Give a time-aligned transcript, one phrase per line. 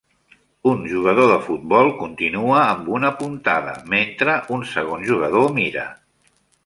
[0.69, 5.85] Un jugador de futbol continua amb una puntada mentre un segon jugador mira.